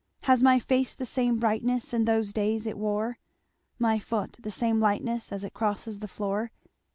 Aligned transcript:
Has 0.23 0.41
my 0.41 0.57
face 0.59 0.95
the 0.95 1.05
same 1.05 1.37
brightness 1.37 1.93
In 1.93 2.05
those 2.05 2.33
days 2.33 2.65
it 2.65 2.75
wore? 2.79 3.19
My 3.77 3.99
foot 3.99 4.37
the 4.41 4.49
same 4.49 4.79
lightness 4.79 5.31
As 5.31 5.43
it 5.43 5.53
crosses 5.53 5.99
the 5.99 6.07
floor? 6.07 6.51